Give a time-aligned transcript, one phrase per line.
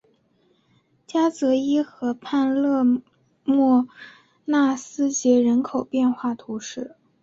[1.05, 2.83] 加泽伊河畔勒
[3.43, 3.87] 莫
[4.45, 6.95] 纳斯捷人口变化图示